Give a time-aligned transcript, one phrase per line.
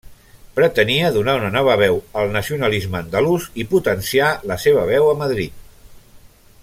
[0.59, 5.63] Pretenia donar una nova veu al nacionalisme andalús i potenciar la seva veu a Madrid.